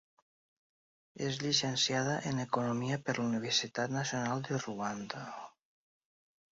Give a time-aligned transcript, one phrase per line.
[1.25, 5.27] És llicenciada en economia per la Universitat Nacional de Ruanda.